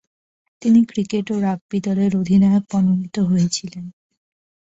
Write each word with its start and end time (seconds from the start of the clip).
তিনি 0.61 0.79
ক্রিকেট 0.85 1.25
ও 1.31 1.39
রাগবি 1.39 1.77
দলের 1.79 2.11
অধিনায়ক 2.15 2.63
মনোনীত 2.73 3.15
হয়েছিলেন। 3.29 3.85